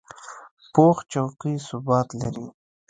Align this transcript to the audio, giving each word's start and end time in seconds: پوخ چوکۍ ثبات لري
پوخ 0.73 0.97
چوکۍ 1.11 1.55
ثبات 1.67 2.09
لري 2.21 2.45